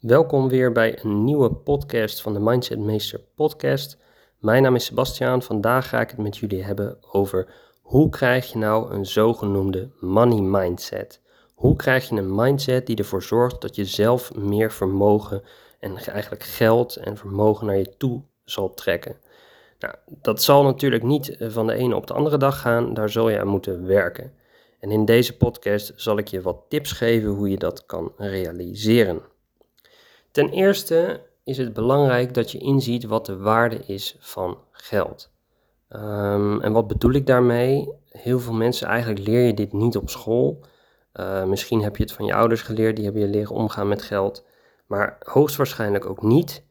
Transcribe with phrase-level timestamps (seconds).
[0.00, 3.98] Welkom weer bij een nieuwe podcast van de Mindset Meester podcast.
[4.38, 5.42] Mijn naam is Sebastiaan.
[5.42, 10.40] Vandaag ga ik het met jullie hebben over hoe krijg je nou een zogenoemde money
[10.40, 11.20] mindset.
[11.54, 15.42] Hoe krijg je een mindset die ervoor zorgt dat je zelf meer vermogen
[15.80, 19.16] en eigenlijk geld en vermogen naar je toe zal trekken.
[19.78, 23.10] Nou, dat zal natuurlijk niet eh, van de ene op de andere dag gaan, daar
[23.10, 24.32] zul je aan moeten werken.
[24.78, 29.29] En in deze podcast zal ik je wat tips geven hoe je dat kan realiseren.
[30.30, 35.30] Ten eerste is het belangrijk dat je inziet wat de waarde is van geld.
[35.88, 37.92] Um, en wat bedoel ik daarmee?
[38.08, 40.60] Heel veel mensen, eigenlijk leer je dit niet op school.
[41.14, 44.02] Uh, misschien heb je het van je ouders geleerd, die hebben je leren omgaan met
[44.02, 44.44] geld.
[44.86, 46.64] Maar hoogstwaarschijnlijk ook niet.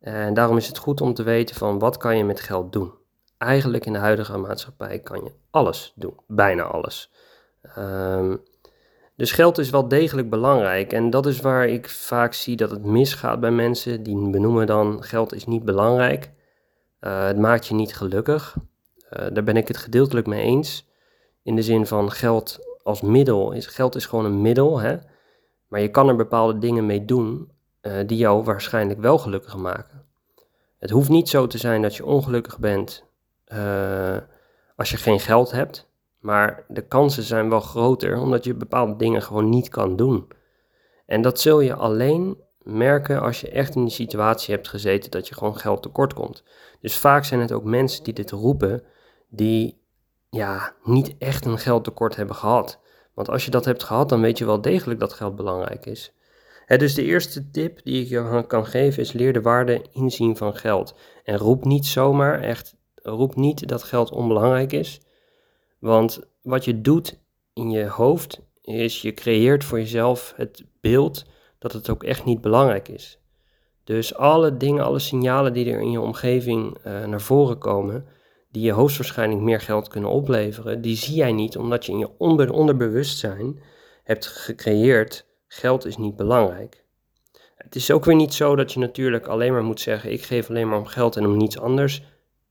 [0.00, 2.92] En daarom is het goed om te weten van wat kan je met geld doen.
[3.38, 7.12] Eigenlijk in de huidige maatschappij kan je alles doen, bijna alles.
[7.78, 8.42] Um,
[9.20, 12.84] dus geld is wel degelijk belangrijk en dat is waar ik vaak zie dat het
[12.84, 14.02] misgaat bij mensen.
[14.02, 16.30] Die benoemen dan geld is niet belangrijk.
[17.00, 18.56] Uh, het maakt je niet gelukkig.
[18.56, 20.88] Uh, daar ben ik het gedeeltelijk mee eens.
[21.42, 23.52] In de zin van geld als middel.
[23.52, 24.96] Is, geld is gewoon een middel, hè?
[25.68, 30.04] maar je kan er bepaalde dingen mee doen uh, die jou waarschijnlijk wel gelukkig maken.
[30.78, 33.04] Het hoeft niet zo te zijn dat je ongelukkig bent
[34.76, 35.89] als je geen geld hebt.
[36.20, 40.28] Maar de kansen zijn wel groter omdat je bepaalde dingen gewoon niet kan doen.
[41.06, 45.28] En dat zul je alleen merken als je echt in die situatie hebt gezeten dat
[45.28, 46.44] je gewoon geld tekort komt.
[46.80, 48.82] Dus vaak zijn het ook mensen die dit roepen,
[49.28, 49.80] die
[50.30, 52.80] ja, niet echt een geldtekort hebben gehad.
[53.14, 56.14] Want als je dat hebt gehad, dan weet je wel degelijk dat geld belangrijk is.
[56.66, 60.56] dus de eerste tip die ik je kan geven is leer de waarde inzien van
[60.56, 60.94] geld.
[61.24, 65.00] En roep niet zomaar echt, roep niet dat geld onbelangrijk is.
[65.80, 67.18] Want wat je doet
[67.52, 71.24] in je hoofd is je creëert voor jezelf het beeld
[71.58, 73.18] dat het ook echt niet belangrijk is.
[73.84, 78.06] Dus alle dingen, alle signalen die er in je omgeving uh, naar voren komen,
[78.50, 82.10] die je hoogstwaarschijnlijk meer geld kunnen opleveren, die zie jij niet omdat je in je
[82.18, 83.62] onder, onderbewustzijn
[84.04, 86.84] hebt gecreëerd, geld is niet belangrijk.
[87.54, 90.48] Het is ook weer niet zo dat je natuurlijk alleen maar moet zeggen, ik geef
[90.48, 92.02] alleen maar om geld en om niets anders.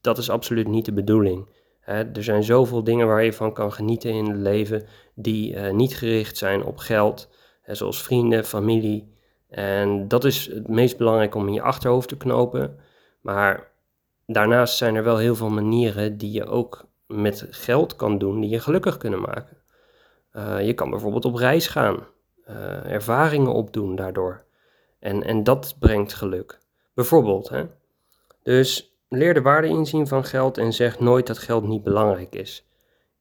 [0.00, 1.48] Dat is absoluut niet de bedoeling
[1.84, 5.96] er zijn zoveel dingen waar je van kan genieten in het leven die uh, niet
[5.96, 7.28] gericht zijn op geld,
[7.62, 9.12] hè, zoals vrienden, familie.
[9.48, 12.78] En dat is het meest belangrijk om in je achterhoofd te knopen.
[13.20, 13.72] Maar
[14.26, 18.50] daarnaast zijn er wel heel veel manieren die je ook met geld kan doen, die
[18.50, 19.56] je gelukkig kunnen maken.
[20.32, 22.06] Uh, je kan bijvoorbeeld op reis gaan,
[22.48, 24.44] uh, ervaringen opdoen daardoor.
[24.98, 26.58] En, en dat brengt geluk.
[26.94, 27.64] Bijvoorbeeld, hè.
[28.42, 32.68] Dus Leer de waarde inzien van geld en zeg nooit dat geld niet belangrijk is.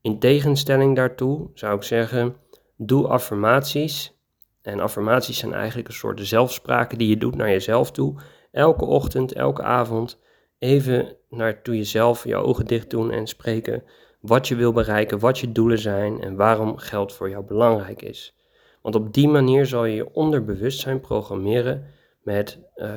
[0.02, 2.36] In tegenstelling daartoe zou ik zeggen:
[2.78, 4.18] doe affirmaties.
[4.62, 8.16] En affirmaties zijn eigenlijk een soort zelfspraken die je doet naar jezelf toe.
[8.52, 10.20] Elke ochtend, elke avond
[10.60, 13.84] even naar toe jezelf je ogen dicht doen en spreken
[14.20, 18.36] wat je wil bereiken, wat je doelen zijn en waarom geld voor jou belangrijk is.
[18.82, 21.86] Want op die manier zal je je onderbewustzijn programmeren
[22.24, 22.90] met uh,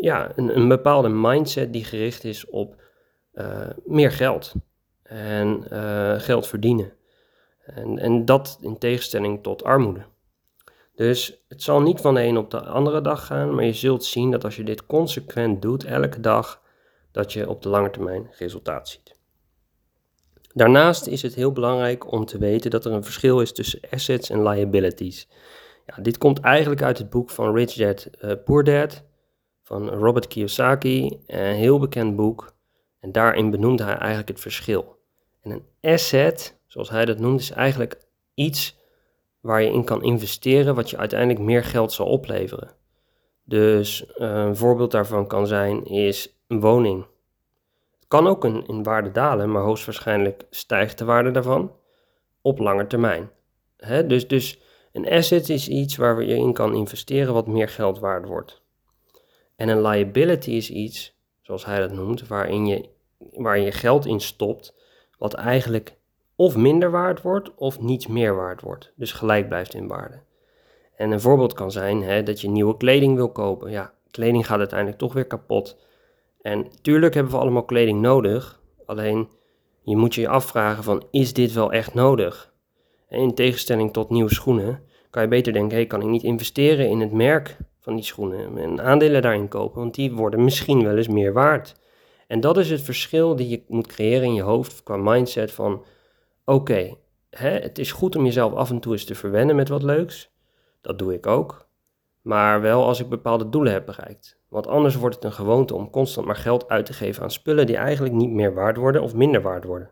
[0.00, 2.82] ja, een, een, bepaalde mindset die gericht is op
[3.34, 4.52] uh, meer geld
[5.02, 6.92] en uh, geld verdienen.
[7.64, 10.04] En, en dat in tegenstelling tot armoede.
[10.94, 14.04] Dus het zal niet van de een op de andere dag gaan, maar je zult
[14.04, 16.62] zien dat als je dit consequent doet, elke dag,
[17.12, 19.14] dat je op de lange termijn resultaat ziet.
[20.52, 24.30] Daarnaast is het heel belangrijk om te weten dat er een verschil is tussen assets
[24.30, 25.28] en liabilities.
[25.86, 29.02] Ja, dit komt eigenlijk uit het boek van Rich Dad uh, Poor Dad
[29.62, 32.54] van Robert Kiyosaki, een heel bekend boek.
[33.00, 34.98] En daarin benoemde hij eigenlijk het verschil.
[35.42, 38.00] En een asset, zoals hij dat noemt, is eigenlijk
[38.34, 38.78] iets
[39.40, 42.70] waar je in kan investeren wat je uiteindelijk meer geld zal opleveren.
[43.44, 47.06] Dus eh, een voorbeeld daarvan kan zijn is een woning.
[47.94, 51.72] Het kan ook een, in waarde dalen, maar hoogstwaarschijnlijk stijgt de waarde daarvan
[52.40, 53.30] op lange termijn.
[54.06, 54.60] Dus, dus
[54.94, 58.62] een asset is iets waar je in kan investeren wat meer geld waard wordt.
[59.56, 62.88] En een liability is iets, zoals hij dat noemt, waarin je,
[63.18, 64.74] waar je geld in stopt,
[65.18, 65.96] wat eigenlijk
[66.36, 68.92] of minder waard wordt of niets meer waard wordt.
[68.96, 70.22] Dus gelijk blijft in waarde.
[70.96, 73.70] En een voorbeeld kan zijn hè, dat je nieuwe kleding wil kopen.
[73.70, 75.78] Ja, kleding gaat uiteindelijk toch weer kapot.
[76.40, 79.28] En tuurlijk hebben we allemaal kleding nodig, alleen
[79.82, 82.53] je moet je afvragen van is dit wel echt nodig?
[83.08, 87.00] In tegenstelling tot nieuwe schoenen kan je beter denken, hey, kan ik niet investeren in
[87.00, 91.08] het merk van die schoenen en aandelen daarin kopen, want die worden misschien wel eens
[91.08, 91.74] meer waard.
[92.26, 95.84] En dat is het verschil die je moet creëren in je hoofd qua mindset van,
[96.44, 96.94] oké,
[97.30, 100.32] het is goed om jezelf af en toe eens te verwennen met wat leuks,
[100.80, 101.68] dat doe ik ook,
[102.22, 104.38] maar wel als ik bepaalde doelen heb bereikt.
[104.48, 107.66] Want anders wordt het een gewoonte om constant maar geld uit te geven aan spullen
[107.66, 109.90] die eigenlijk niet meer waard worden of minder waard worden.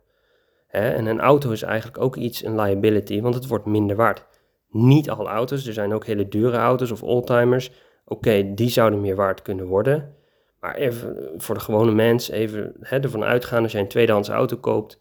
[0.72, 0.90] Hè?
[0.90, 4.26] En een auto is eigenlijk ook iets, een liability, want het wordt minder waard.
[4.68, 7.70] Niet alle auto's, er zijn ook hele dure auto's of oldtimers.
[8.04, 10.16] Oké, die zouden meer waard kunnen worden.
[10.60, 14.56] Maar even voor de gewone mens, even hè, ervan uitgaan als jij een tweedehands auto
[14.56, 14.98] koopt.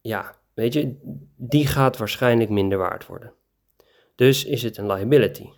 [0.00, 0.98] Ja, weet je,
[1.36, 3.32] die gaat waarschijnlijk minder waard worden.
[4.14, 5.48] Dus is het een liability.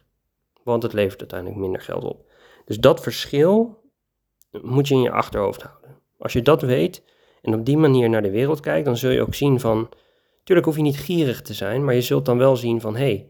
[0.62, 2.30] Want het levert uiteindelijk minder geld op.
[2.64, 3.82] Dus dat verschil
[4.50, 5.96] moet je in je achterhoofd houden.
[6.18, 7.02] Als je dat weet
[7.43, 9.88] en op die manier naar de wereld kijkt, dan zul je ook zien van.
[10.44, 13.05] Tuurlijk hoef je niet gierig te zijn, maar je zult dan wel zien van hé,
[13.05, 13.29] hey,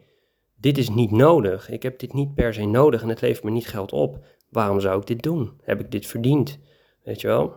[0.56, 1.70] dit is niet nodig.
[1.70, 4.24] Ik heb dit niet per se nodig en het levert me niet geld op.
[4.48, 5.60] Waarom zou ik dit doen?
[5.62, 6.58] Heb ik dit verdiend?
[7.04, 7.54] Weet je wel?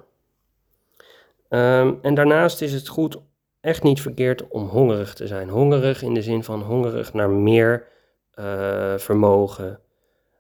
[1.50, 3.18] Ehm, en daarnaast is het goed,
[3.62, 5.50] echt niet verkeerd om hongerig te zijn.
[5.50, 7.88] Hongerig in de zin van hongerig naar meer
[8.36, 9.80] uh, vermogen.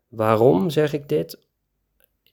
[0.08, 1.40] Waarom zeg ik dit?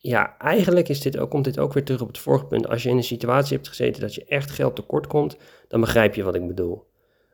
[0.00, 2.68] Ja, eigenlijk is dit ook, komt dit ook weer terug op het vorige punt.
[2.68, 5.36] Als je in een situatie hebt gezeten dat je echt geld tekort komt,
[5.68, 6.86] dan begrijp je wat ik bedoel.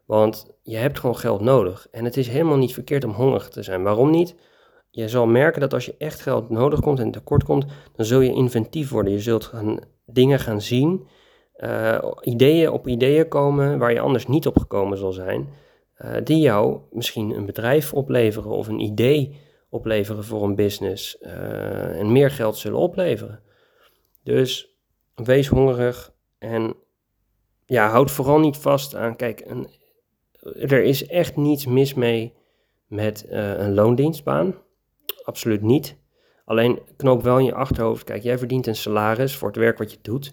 [0.07, 1.89] Want je hebt gewoon geld nodig.
[1.91, 3.83] En het is helemaal niet verkeerd om hongerig te zijn.
[3.83, 4.35] Waarom niet?
[4.91, 7.65] Je zal merken dat als je echt geld nodig komt en tekort komt,
[7.97, 9.13] dan zul je inventief worden.
[9.13, 9.53] Je zult
[10.07, 11.07] dingen gaan zien,
[11.57, 15.49] uh, ideeën op ideeën komen waar je anders niet op gekomen zal zijn.
[15.99, 19.37] Uh, die jou misschien een bedrijf opleveren of een idee
[19.75, 23.43] opleveren voor een business uh, en meer geld zullen opleveren.
[24.23, 24.79] Dus
[25.15, 26.75] wees hongerig en
[27.67, 29.47] ja, houd vooral niet vast aan, kijk,
[30.55, 32.35] er is echt niets mis mee
[32.87, 34.55] met uh, een loondienstbaan.
[35.23, 35.97] Absoluut niet.
[36.45, 39.91] Alleen knoop wel in je achterhoofd, kijk, jij verdient een salaris voor het werk wat
[39.91, 40.33] je doet,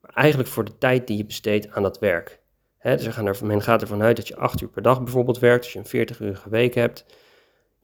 [0.00, 2.40] maar eigenlijk voor de tijd die je besteedt aan dat werk.
[2.78, 5.72] Hè, dus men gaat ervan uit dat je acht uur per dag bijvoorbeeld werkt, als
[5.72, 7.04] je een 40 uur week hebt.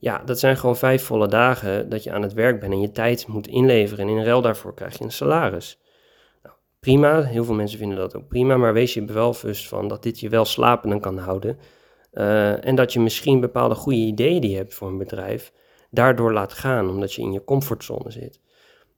[0.00, 2.90] Ja, dat zijn gewoon vijf volle dagen dat je aan het werk bent en je
[2.90, 4.08] tijd moet inleveren.
[4.08, 5.80] En in ruil daarvoor krijg je een salaris.
[6.42, 10.02] Nou, prima, heel veel mensen vinden dat ook prima, maar wees je bewust van dat
[10.02, 11.58] dit je wel slapende kan houden.
[12.12, 15.52] Uh, en dat je misschien bepaalde goede ideeën die je hebt voor een bedrijf,
[15.90, 18.40] daardoor laat gaan, omdat je in je comfortzone zit.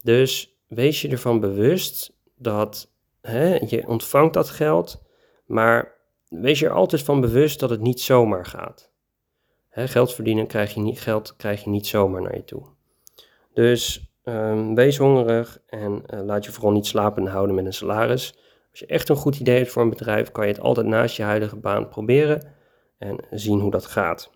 [0.03, 5.03] Dus wees je ervan bewust dat hè, je ontvangt dat geld,
[5.47, 5.95] maar
[6.29, 8.90] wees je er altijd van bewust dat het niet zomaar gaat.
[9.71, 12.63] Geld verdienen krijg je, niet, geld krijg je niet zomaar naar je toe.
[13.53, 18.35] Dus um, wees hongerig en uh, laat je vooral niet slapen houden met een salaris.
[18.71, 21.17] Als je echt een goed idee hebt voor een bedrijf, kan je het altijd naast
[21.17, 22.53] je huidige baan proberen
[22.99, 24.31] en zien hoe dat gaat.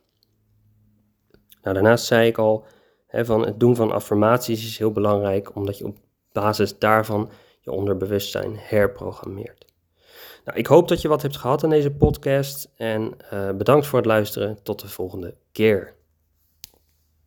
[1.63, 2.67] Nou, daarnaast zei ik al,
[3.09, 5.99] van het doen van affirmaties is heel belangrijk, omdat je op
[6.33, 7.31] basis daarvan
[7.61, 9.74] je onderbewustzijn herprogrammeert.
[10.45, 13.99] Nou, ik hoop dat je wat hebt gehad aan deze podcast en uh, bedankt voor
[13.99, 14.59] het luisteren.
[14.63, 15.95] Tot de volgende keer.